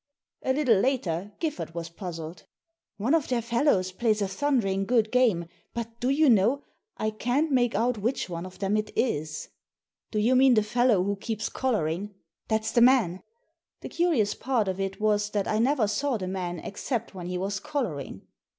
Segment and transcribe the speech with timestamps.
[0.41, 2.45] A little later Giffard was puzzled.
[2.97, 6.63] "One of their fellows plays a thundering good game, but, do you know,
[6.97, 9.49] I can't make out which one of them it is.""
[10.11, 12.15] Do you mean the fellow who keeps collaring."
[12.47, 13.23] "That's the man I"
[13.81, 17.37] The curious part of it was that I never saw the man except when he
[17.37, 18.23] was collaring.